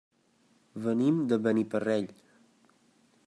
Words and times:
Venim 0.85 1.19
de 1.33 1.39
Beniparrell. 1.47 2.09